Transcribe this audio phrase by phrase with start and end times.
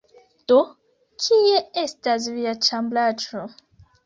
[0.51, 0.55] Do,
[1.25, 3.45] kie estas via ĉambraĉo?